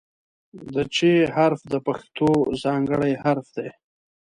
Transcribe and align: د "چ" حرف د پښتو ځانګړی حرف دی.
د 0.73 0.75
"چ" 0.95 0.97
حرف 1.35 1.61
د 1.73 1.75
پښتو 1.87 2.29
ځانګړی 2.63 3.13
حرف 3.23 3.47
دی. 3.57 3.69